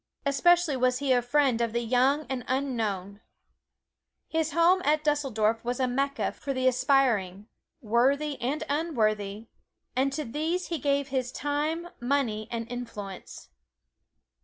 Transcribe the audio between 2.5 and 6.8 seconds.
unknown. His home at Dusseldorf was a Mecca for the